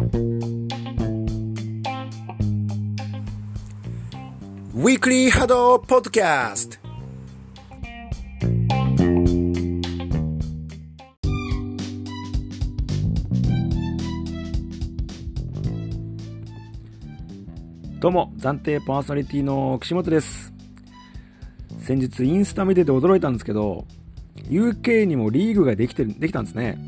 [0.00, 6.78] ウィークリーハドポッドキャスト
[18.00, 20.54] どうも、暫定パーソナリティの岸本です。
[21.80, 23.84] 先日インスタ見てて驚いたんですけど、
[24.48, 26.78] UK にもリーグができてる、できたんですね。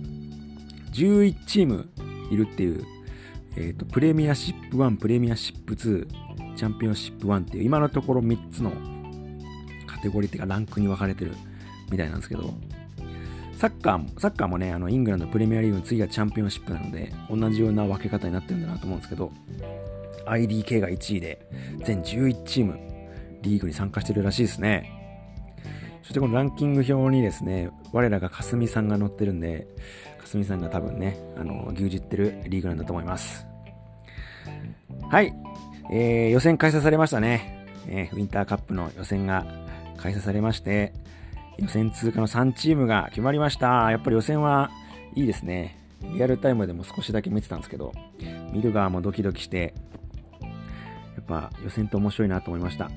[0.94, 1.90] 11チーム
[2.30, 2.82] いるっていう、
[3.56, 6.06] えっ、ー、と、プレミアシップ1、プレミアシップ2、
[6.56, 8.72] チャンピオンシップ1っていう、今のところ3つの
[9.86, 11.32] カテゴリーっていうかランクに分かれてる
[11.90, 12.54] みたいなんですけど、
[13.56, 19.32] サッカーも、サッカーもね、あの、イングランドプレミアリーグの次がチャンピオンシップなので、同じような分け方になってるんだなと思うんですけど、
[20.26, 21.46] IDK が1位で、
[21.84, 22.78] 全11チーム、
[23.42, 25.01] リーグに参加してるらしいですね。
[26.02, 29.68] そしてこのランキング表にですね、我らがかすみさんが載ってるんで、
[30.18, 33.46] かすみさんが多分ね、あの、牛耳ってるリーグなんだと思います。
[35.10, 35.32] はい。
[35.90, 37.66] えー、予選開催されましたね。
[37.86, 39.46] えー、ウィンターカップの予選が
[39.96, 40.92] 開催されまして、
[41.58, 43.90] 予選通過の3チームが決まりました。
[43.90, 44.70] やっぱり予選は
[45.14, 45.78] いいですね。
[46.14, 47.92] リアルタイムでも少しだけ見てたんですけど、
[48.52, 49.74] 見る側もドキドキして、
[50.40, 50.48] や
[51.20, 52.90] っぱ予選って面白いなと思いました。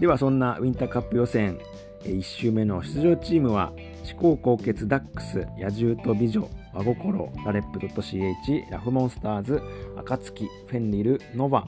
[0.00, 1.58] ではそんなウィンターカップ予選
[2.04, 3.72] 1周目の出場チームは
[4.10, 9.62] 思考高血ダックス、野獣と美女、和心、ラレップ .ch、ラフモンスターズ、
[9.96, 11.66] 暁、フェンリル、ノバ、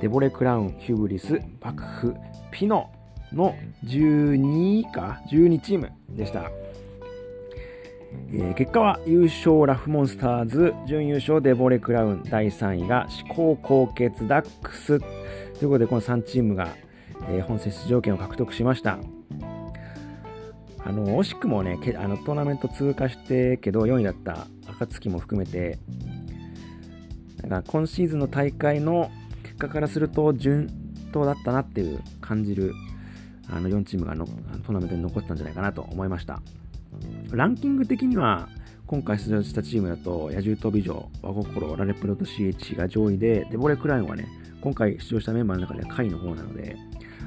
[0.00, 2.14] デボレクラウン、ヒューブリス、幕府、
[2.50, 2.90] ピノ
[3.32, 6.50] の12か12チームでした。
[8.30, 14.98] えー、結果は優勝ラフモンスターズ、準優勝デボレクラウン、第3位が思考高血ダックス。
[15.58, 16.68] ということで、この3チームが、
[17.28, 18.98] えー、本戦出場権を獲得しました。
[20.88, 25.78] あの惜しくもねあのトーナメント通過してけど4位だった暁も含めて
[27.42, 29.10] なんか今シーズンの大会の
[29.42, 30.70] 結果からすると順
[31.12, 32.72] 当だったなっていう感じる
[33.50, 36.40] あの4チームがのトーナメントに残ってたんじゃないかなと思いました。
[37.32, 38.48] ランキング的には
[38.86, 44.26] 今回出場したチームだと野獣と美女和心ラレプロと CH が上位でデボレクラインはね
[44.62, 46.76] 今回出場したメンバーの中では下位の方なので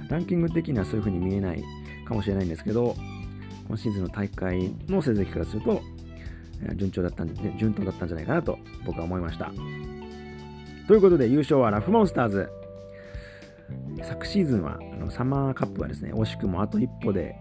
[0.10, 1.64] ランキング的にはそういう風に見えない
[2.08, 2.96] かもしれないんですけど
[3.72, 5.82] 今シーズンの大会の成績からすると、
[6.76, 9.50] 順調だったんで、順当だったんじゃないかなと僕は思いました。
[10.90, 12.50] ということで優勝はラフモンスターズ。
[14.04, 17.38] 昨シーズンはあのサマーカップはですね、惜しくもあと一歩で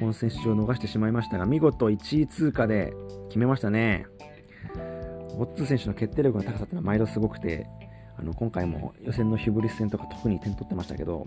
[0.00, 2.94] 本戦出場を逃してしまいましたが、見事1位通過で
[3.28, 4.06] 決めましたね。
[5.36, 7.66] オッツ選手の決定力の高さっていうのは毎度すごくて、
[8.16, 11.26] あの今回も予選のヒュブリス戦とか特に点取ってましたけど、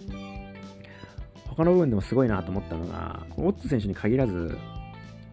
[1.56, 4.57] 他の部分でもすごいなと思ったのが、オッツ選手に限らず、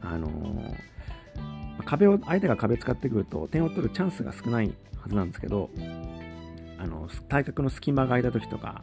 [0.02, 5.70] あのー、壁を、相手が壁使ってくると点を取るチャンスが少ないはずなんですけど、
[6.78, 8.82] あの、体格の隙間が空いた時とか、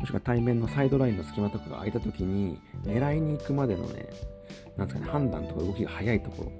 [0.00, 4.08] もしくは対面のサイドラインの隙間とかが空いた時に、狙いに行くまでのね、
[4.76, 6.52] なんですかね、判断とか動きが早いとこ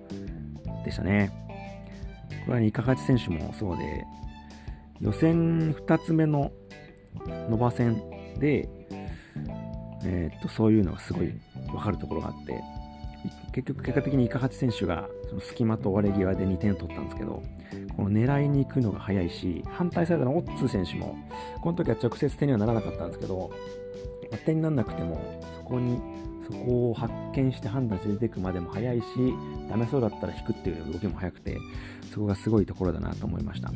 [0.66, 1.32] ろでしたね。
[2.44, 4.04] これは、ね、イカハチ選手もそうで、
[5.00, 6.52] 予選2つ目の
[7.50, 8.00] ノバ戦
[8.38, 8.68] で、
[10.06, 11.32] えー、っとそういうのがすごい
[11.70, 12.62] 分かるところがあって
[13.52, 17.42] 結局結果的にイカハチ選手がその隙間と割れ際で2点取ったんですけど
[17.96, 21.16] この狙いに行くのが早いし反対サイドのオッツー選手も
[21.60, 23.50] この時は直接点にはならなかったんですけど
[24.44, 26.00] 点にならなくてもそこに
[26.46, 29.04] そこを発見して判断して出ていくまでも早いし
[29.68, 31.58] ダメそうだったら引くっていう動きも早くて
[32.12, 33.72] そこがすごいところだなと思いました。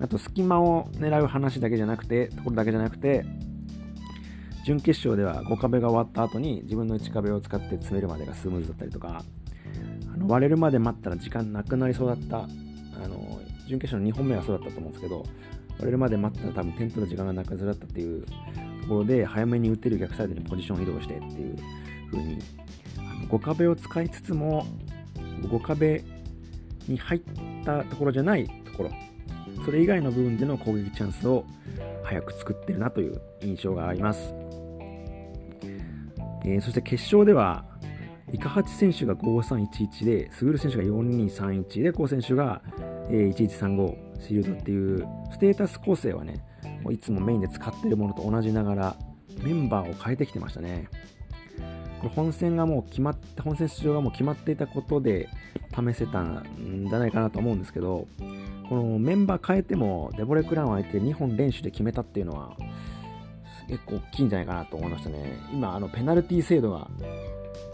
[0.00, 3.24] あと隙間を狙う話だけじゃなくてところだけじゃなくて
[4.64, 9.22] 準決勝では5壁が終わった後に自分の1壁を使って詰めるまでがスムーズだったりとか
[10.12, 15.24] あの割れるまで待ったら時間なくなりそうだったあの準決勝の2本目はそうだったと思うんですけど
[15.78, 21.56] 割れるまで待ったら多分点取る時間がなくなりそうだったっていうところで早めに打てる逆サイドにポジション移動してっていう
[22.10, 22.38] 風に
[22.98, 24.66] あの5壁を使いつつも
[25.16, 26.04] 5壁
[26.86, 27.20] に入っ
[27.64, 28.90] たところじゃないところ
[29.64, 31.44] それ以外の部分での攻撃チャンスを
[32.04, 34.41] 早く作ってるなという印象があります。
[36.44, 37.64] えー、そして決勝では、
[38.32, 42.62] イカハチ選手が5311で、スグル選手が4231で、コウ選手が、
[43.10, 46.42] えー、1135シールドっていうステータス構成はね、
[46.90, 48.96] いつもメインで使ってるものと同じながら、
[49.42, 50.88] メンバーを変えてきてましたね。
[52.00, 55.28] これ本戦がもう決まって、本戦出場がもう決まっていたことで
[55.70, 58.08] 試せたんじゃないかなと思うんですけど、
[58.68, 62.56] このメンバー変えてもデボレクランを相手に2本練習で決めたっていうのは、
[63.68, 65.38] 結構大きいんじゃないかなと思いましたね。
[65.52, 66.88] 今、あのペナルティ制度が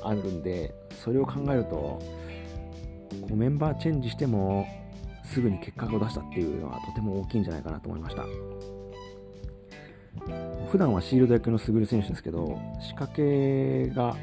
[0.03, 0.75] あるんで、
[1.05, 2.01] それを考えると、こ
[3.31, 4.67] うメンバーチェンジしても、
[5.29, 8.25] すぐに結果を出したっていうのはとても大きいんじゃないかなと思いました
[10.71, 14.17] 普段はシールド役の優選手ですけど仕掛けが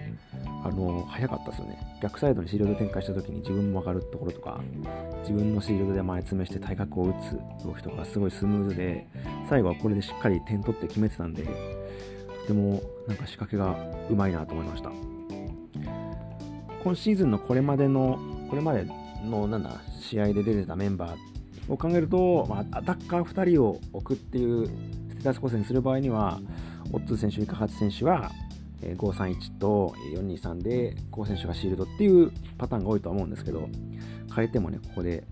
[0.66, 1.78] あの早かったですよね。
[2.02, 4.60] 逆サイドにシールド展開した時に自分も上がるところとか
[5.22, 9.08] 自分のシールドで前詰めして対角を打つ動きとかすごいスムーズで
[9.48, 13.76] 最後はこれでしっかり点取って決めてたんでとてもなんか仕掛けが
[14.10, 14.90] うまいなと思いました。
[16.84, 18.20] 今シーズンのこれまでの
[18.50, 18.88] これまで
[19.24, 24.68] のなんだ試合で出てたメンバーを考えると、まあ、アタッカー2人を置くっていう
[25.10, 26.40] ステータス構成にする場合には
[26.92, 28.32] オッツー選手、イカハチ選手は
[28.82, 33.68] 531と423で高選手がシールドっていうパターンが多いとは思うんですけど
[34.36, 35.24] 変えてもねここで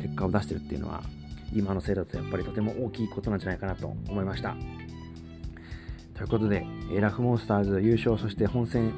[0.00, 1.02] 結果を出してるっていうのは
[1.54, 4.56] 今のせいだとやっぱりとても大きいことなんじゃないかなと思いました。
[6.14, 6.64] ということで
[7.00, 8.92] ラフモンスターズ優勝そして本戦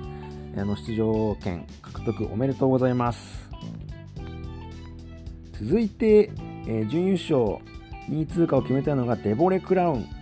[0.55, 3.49] の出場権獲得おめでとうございます。
[5.53, 6.31] 続いて、
[6.67, 7.59] え準優勝
[8.09, 10.14] 2位通過を決めたのがデボレ・クラウン。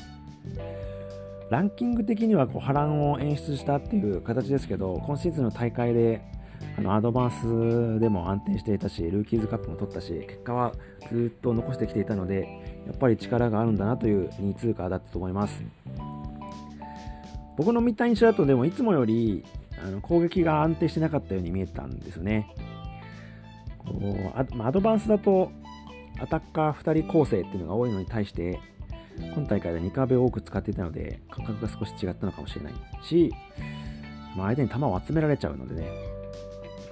[1.53, 6.23] ランキング的にはこう波乱を演出したっていう形ですけど、今シーズンの大会で
[6.79, 10.73] あのアドバンスでも安定していたし、ルーキーズカップも取ったし、結果は
[11.11, 12.49] ずっと残してきていたので、
[12.87, 15.63] やっぱり力があるんだなという2位通過だったと思います。
[17.59, 19.45] 僕の見た印象だと、でもいつもより
[19.85, 22.49] あの攻撃が安定してなかったように見えたんですよね。
[23.77, 25.53] こうアドバンスだと
[26.19, 28.59] アタッカー2人構成っていうのが多いのに対して、
[29.35, 33.33] 今大会で2壁を多く使っていたので、感覚が少し違ったのかもしれないし、
[34.37, 35.89] まあ、相手に球を集められちゃうのでね、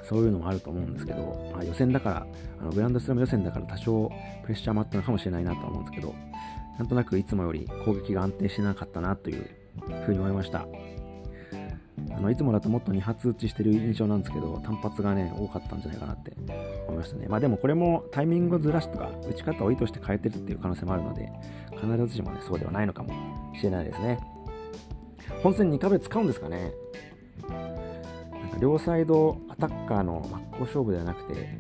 [0.05, 2.27] そういうのもあると思うんですけど、まあ、予選だから、
[2.61, 4.11] あのグランドスラム予選だから多少
[4.43, 6.15] プレッシャーもあったのかもしれないなと思うんですけど、
[6.79, 9.47] なんとなくいつもより攻撃が安定してなかったなという
[10.05, 10.67] ふうに思いました。
[12.13, 16.33] あのいつもだともっと2発打ちしてる印象なんですけど、単発がね、多かったんじゃないかなって
[16.91, 17.27] 思いましたね。
[17.29, 21.31] まあでもこれもタイミングをずらしとか、打ち方を意図して変えてるっていう可能性もあるので、
[21.81, 23.13] 必ずしもね、そうではないのかも
[23.57, 24.19] しれないですね。
[25.43, 26.73] 本戦2壁使うんですかね
[27.49, 31.59] なんか両サイドアタッカーの真っ向勝負ではなくて、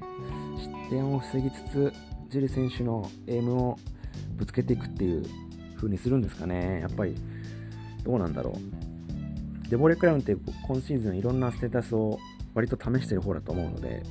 [0.59, 1.93] 失点を防ぎつつ、
[2.29, 3.79] ジル選手のエイムを
[4.37, 5.25] ぶつけていくっていう
[5.77, 6.81] 風にするんですかね。
[6.81, 7.17] やっぱり、
[8.05, 9.71] どうなんだろう。
[9.71, 10.37] デボレ・クラウンって
[10.67, 12.19] 今シーズンいろんなステータスを
[12.55, 14.03] 割と試してる方だと思うので、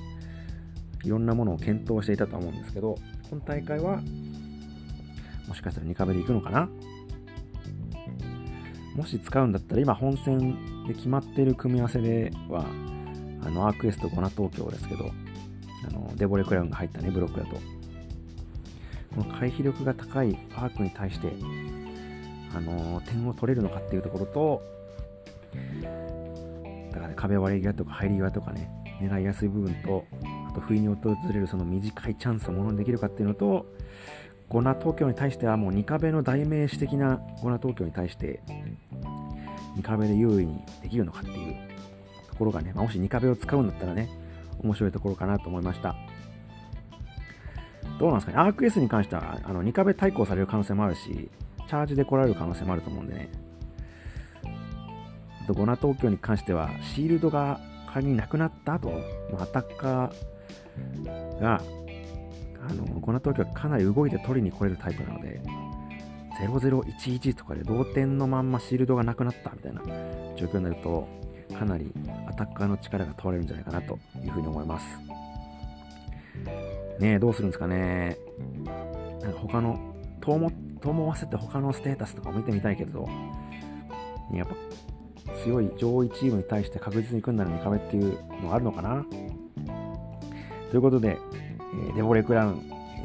[1.04, 2.98] いろんなものを検討していたと思うんですけど、
[3.32, 4.02] 今大会は
[5.48, 6.70] もしかしたら2壁で行くのかな？
[8.96, 12.66] もし使うんだったら今本戦で決まっている組み合わせでは
[13.44, 15.10] あのアークエストゴナ東京ですけど
[15.88, 17.56] あのデボレクラウンが入ったねブロックだと。
[19.16, 21.34] この回避力が高いアークに対して
[22.56, 24.62] あの点を取れるのかっていうところと
[26.92, 28.70] だから、ね、壁割り際とか入り際とかね
[29.02, 30.06] 狙いやすい部分と
[30.70, 33.66] 不意に訪れるその短いチャンスをものにできるかっていうのと
[34.50, 38.40] ゴナ東京に対してはもう2壁の代名詞的なゴナ東京に対して
[39.76, 41.56] 2壁で優位にできるのかっていう
[42.30, 44.10] ところがね、まあ、もし2壁を使うんだったらね、
[44.60, 45.96] 面白いところかなと思いました。
[48.00, 51.30] どうなんですかね、アーク S に関してはあの2壁対抗される可能性もあるし、
[51.68, 53.30] チャージで来られる可能性もあると思うんでね。
[55.44, 57.60] あと、ゴナ東京に関しては、シールドが
[57.94, 58.90] 仮になくなった後
[59.32, 60.12] のアタッカー
[61.40, 61.62] が
[62.68, 65.42] あのゴナ東京はかなり動いて取りに来れるタイプなので、
[66.40, 69.82] 0011とかで同点のまんまシールドがなくなったみたいな
[70.36, 71.08] 状況になると、
[71.58, 71.92] かなり
[72.28, 74.86] アタッカーの力が問われるんじゃないかなというふうに思います。
[77.00, 78.18] ねえ、どうするんですかね。
[79.22, 79.80] なんか他の、
[80.22, 83.08] と思と思わせて他のステータスとかも見てみたいけど、
[84.32, 84.56] ね、やっぱ
[85.44, 89.06] 強い上位チームに対して確実に組んだのに壁っていうのがあるのかな。
[90.70, 91.18] ということで、
[91.92, 92.62] えデボレクラウン、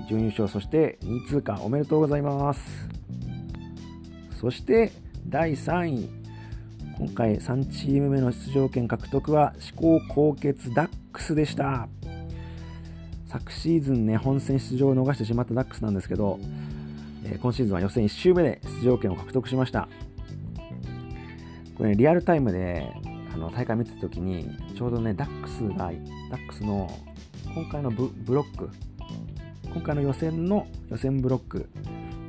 [0.09, 2.89] 準優勝、そして2位通過おめでとうございます。
[4.39, 4.93] そして
[5.27, 6.11] 第3位、
[6.99, 11.89] 今回3チーム目の出場権獲得は思考高血ダックスでした。
[13.27, 16.39] 昨シーズンね、本戦出場を逃してしまったダックスなんですけど、
[17.25, 19.89] え今シーズンは予選1周目で出場権を獲得しました。
[21.77, 22.93] これ、ね、リアルタイムで
[23.33, 25.91] あの大会見てた時に、ちょうどね、ダックスが、
[26.31, 26.91] ダックスの
[27.55, 28.69] 今回のブロック、
[29.73, 31.69] 今回の予選の予選ブロック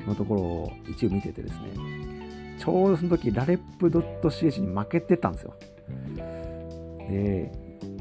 [0.06, 5.56] のところを一部見ててですね、ちょうどその時、ラレップ .ch に負けてたんですよ。
[7.10, 7.52] で、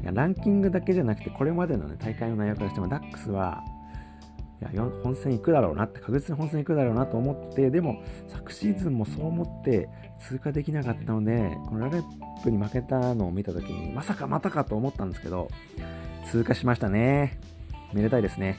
[0.01, 3.63] いやランキングだけじゃなくて、これまでの、ね、大会の内容からしても、ダックスは、
[4.61, 9.89] いや本戦行くだろうなって、確実に本戦行くだろうなと思って、でも、昨シーズンもそう思って
[10.19, 12.03] 通過できなかったので、このラレッ
[12.43, 15.49] プに負けたのを見た時に、まさかまたかと思ったんですけど、
[16.31, 17.39] 通過しましたね。
[17.93, 18.57] めでたいですね。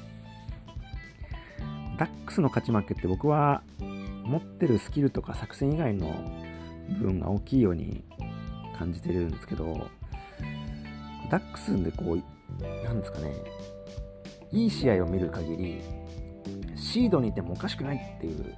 [1.98, 3.62] ダックスの勝ち負けって僕は
[4.24, 6.14] 持ってるスキルとか作戦以外の
[7.00, 8.04] 部分が大きいように
[8.78, 9.88] 感じてるんですけど、
[11.30, 13.34] ダックスでこう、なんですかね、
[14.52, 15.82] いい試合を見る限り、
[16.76, 18.54] シードにいてもおかしくないっていう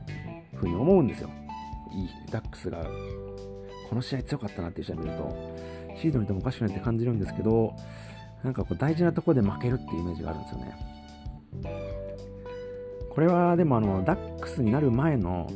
[0.57, 1.31] 風に思うんですよ。
[1.93, 2.85] いいダックスが、
[3.89, 5.57] この試合強かったなっていう試合を見ると、
[5.97, 7.75] シードにいてもおかしくないって感じるんですけど、
[8.43, 10.99] なんかこう大事なところで負けるっていうイメージがあるんですよね。
[13.11, 15.51] これはでもあの、ダックスになる前の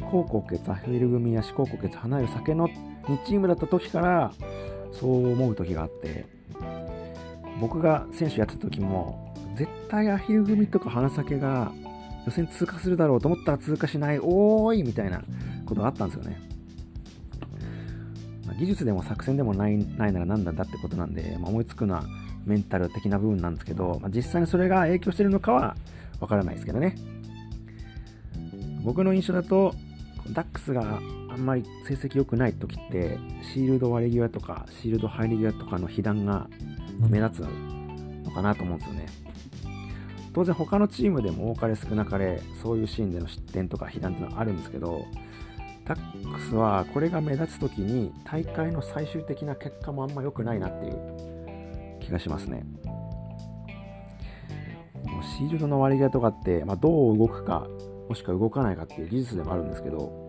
[0.00, 2.68] 思考骨血アフィル組や思考骨血離れる酒の
[3.04, 4.32] 2チームだった時から
[4.92, 6.26] そう思う時があって
[7.60, 11.72] 僕が選手やってた時も絶対アヒル組とか花酒が
[12.26, 15.22] 予選通過するだろうと思ったら通過しないおーいみたいな
[15.66, 16.40] ことがあったんですよね、
[18.58, 22.04] 技術でも作戦でもないないなら何なんだってことなんで、まあ、思いつくのは
[22.46, 25.76] メンタル的な部分なんですけど、まあ、実際にそれが影響してるのかは
[26.20, 26.96] わからないですけどね。
[28.82, 29.74] 僕の印象だと
[30.32, 36.48] ダックスがあんまり成績良くない時ってシールド割れ際とかシールド入り際とかの被弾が
[36.98, 39.06] 目立つのかなと思うんですよね。
[40.34, 45.04] 当然他のチームでも多かれ少なかれそういうシーンでの失点とか被弾っていうのはあるんですけど
[45.84, 51.33] ダックスはこれが目立つ時に大会の最終的な結果もあんま良くないなっていう
[52.04, 52.64] 気がしますね。
[55.36, 57.66] シールドの割り際とかって、まあ、どう動くか
[58.08, 60.24] もしくは動かないかっていう技術でもあるんですけど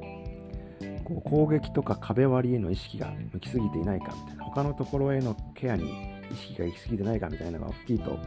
[1.03, 5.91] こう攻撃とか壁割りへの意識が向きすぎていないかみたいな他のところへのケアに
[6.31, 8.17] 意識が行き過ぎてないかみたいなのが大きいと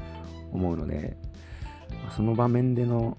[0.53, 1.17] 思うので、
[2.05, 3.17] まあ、その場面での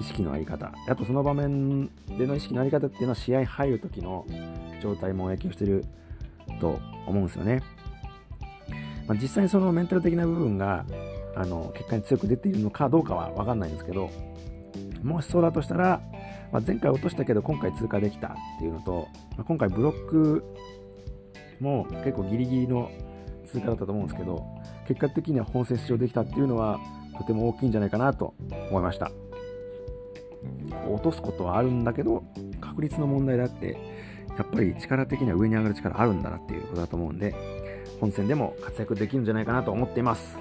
[0.00, 4.26] 意識のあり方あとその場面での意識のあり方っていうのは試合入る時の
[4.82, 5.84] 状態も影響してる
[6.60, 7.62] と思うんですよね、
[9.06, 10.84] まあ、実際にそのメンタル的な部分が
[11.34, 14.10] あの結果に強く出ているのかどうかは分かんないんですけど
[15.02, 16.00] もしそうだとしたら
[16.52, 20.44] まあ、前回落としたけど今回通過できたっていうのと、まあ、今回ブロック
[21.60, 22.90] も結構ギリギリの
[23.46, 24.44] 通過だったと思うんですけど
[24.86, 26.78] 結果的には本戦出場できたっていうのは
[27.18, 28.34] とても大きいんじゃないかなと
[28.70, 29.10] 思いました。
[30.88, 32.22] 落とすことはあるんだけど
[32.60, 33.76] 確率の問題であって
[34.38, 37.34] やっぱり力的には上に上がる力あるんだなっていうことだと思うんで
[38.00, 40.36] 本戦でも活躍できるんじゃないかなと思っています。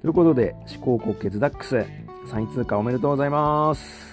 [0.00, 1.76] ということで思考骨血ダックス
[2.26, 4.10] 3位通過おめでとうございます。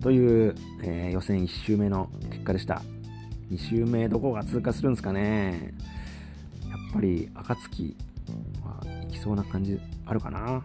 [0.00, 0.54] という、
[0.84, 2.82] えー、予選1周目の結果でした。
[3.50, 5.74] 2周目どこが通過するんですかね。
[6.68, 7.96] やっぱり暁
[8.64, 10.64] はいきそうな感じあるかな。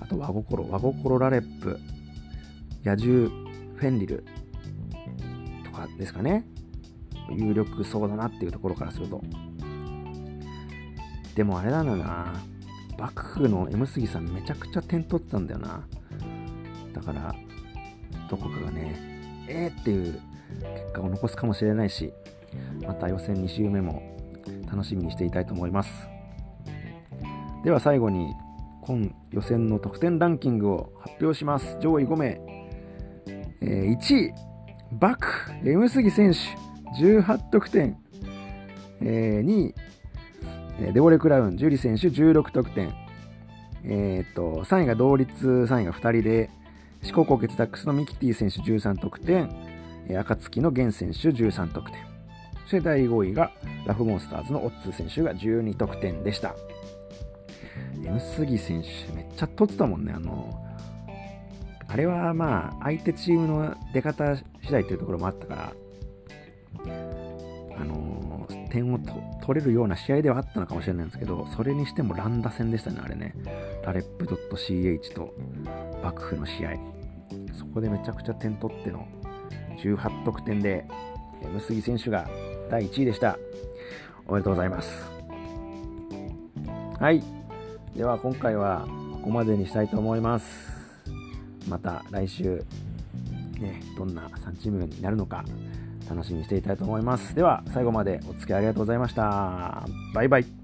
[0.00, 1.78] あと和心、和心ラレップ、
[2.84, 3.28] 野獣
[3.76, 4.24] フェンリル
[5.64, 6.44] とかですかね。
[7.30, 9.20] 有力そうだなっていうところからすると。
[11.34, 12.34] でもあれなんだな。
[12.98, 15.86] 幕府の M 杉さんめちゃくちゃ点取ってたんだよな。
[16.92, 17.34] だから、
[18.28, 18.94] どこかがね、
[19.48, 20.20] えーっていう
[20.60, 22.12] 結果を残すかもしれないし、
[22.86, 24.02] また予選2周目も
[24.70, 25.90] 楽しみにしていたいと思います。
[27.64, 28.34] では最後に、
[28.82, 31.78] 今予選の得点ランキングを発表します。
[31.80, 32.40] 上位5名。
[33.60, 34.34] えー、1位、
[34.92, 35.28] バク、
[35.64, 36.38] M 杉選手、
[36.98, 37.96] 18得点。
[39.00, 39.74] えー、2
[40.88, 42.94] 位、デボレクラウン、ジュリ選手、16得点。
[43.84, 46.50] えー、っと、3位が同率3位が2人で、
[47.02, 49.50] 四国高血ダックスのミキティ選手13得点、
[50.08, 52.00] 暁の源選手13得点。
[52.64, 53.50] そして第5位が
[53.86, 56.54] ラフモンスターズのオッツ選手が12得点でした。
[58.04, 60.12] M 杉選手めっちゃ取ってたもんね。
[60.14, 60.58] あの、
[61.88, 65.72] あれはまあ相手チームの出方次第というところもあったから、
[67.78, 68.98] あのー、点を
[69.42, 73.34] 取れるような試合ではあったのかもしれないんですけど、それにしても乱打戦でしたね、あれね。
[73.84, 75.34] ラレップ .ch と
[76.02, 76.70] 幕府の試合。
[77.52, 79.06] そこでめちゃくちゃ点取っての
[79.78, 80.84] 18得点で、
[81.42, 82.28] M 杉選手が
[82.70, 83.38] 第1位でした。
[84.26, 85.10] おめでとうございます。
[86.98, 87.22] はい。
[87.96, 90.72] では今回はここまでにしたいと思います。
[91.68, 92.64] また来週、
[93.58, 95.44] ね、どんな3チームになるのか
[96.08, 97.34] 楽しみにしていたいと思います。
[97.34, 99.86] では最後までお付き合いありがとうございました。
[100.14, 100.61] バイバイ。